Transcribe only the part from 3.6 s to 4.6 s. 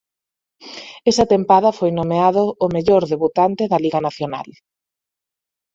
da liga Nacional.